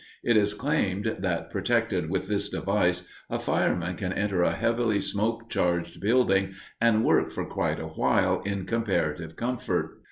It 0.23 0.35
is 0.35 0.55
claimed 0.55 1.17
that, 1.19 1.51
protected 1.51 2.09
with 2.09 2.27
this 2.27 2.49
device, 2.49 3.07
a 3.29 3.37
fireman 3.37 3.97
can 3.97 4.11
enter 4.11 4.41
a 4.41 4.49
heavily 4.53 4.99
smoke 4.99 5.47
charged 5.47 6.01
building 6.01 6.55
and 6.81 7.05
work 7.05 7.29
for 7.29 7.45
quite 7.45 7.79
a 7.79 7.85
while 7.89 8.41
in 8.41 8.65
comparative 8.65 9.35
comfort. 9.35 9.99